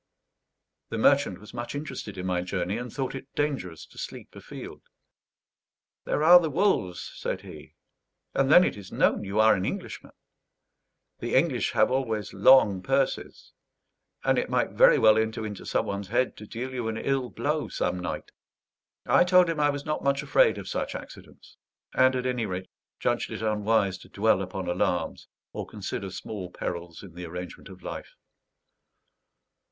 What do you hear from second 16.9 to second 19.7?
ill blow some night." I told him I